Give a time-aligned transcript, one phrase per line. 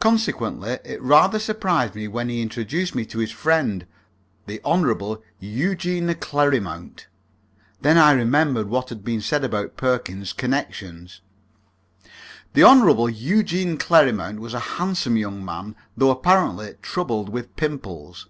[0.00, 3.86] Consequently it rather surprised me when he introduced me to his friend,
[4.46, 5.18] the Hon.
[5.40, 7.06] Eugene Clerrimount.
[7.82, 11.20] Then I remembered what had been said about Perkins's connections.
[12.54, 13.08] The Hon.
[13.12, 18.28] Eugene Clerrimount was a handsome young man, though apparently troubled with pimples.